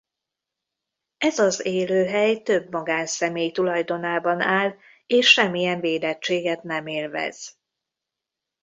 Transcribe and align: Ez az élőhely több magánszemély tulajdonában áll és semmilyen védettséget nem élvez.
Ez 1.17 1.39
az 1.39 1.65
élőhely 1.65 2.41
több 2.41 2.71
magánszemély 2.71 3.51
tulajdonában 3.51 4.41
áll 4.41 4.75
és 5.05 5.27
semmilyen 5.31 5.79
védettséget 5.79 6.63
nem 6.63 6.87
élvez. 6.87 7.57